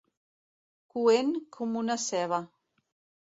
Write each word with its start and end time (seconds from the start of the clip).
Coent 0.95 1.29
com 1.57 1.77
una 1.83 1.97
ceba. 2.07 2.39